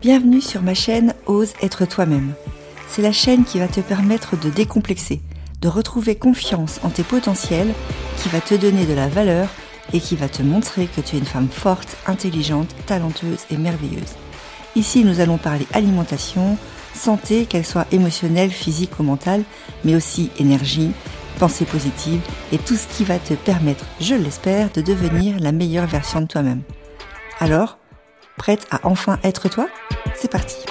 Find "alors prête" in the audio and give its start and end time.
27.38-28.66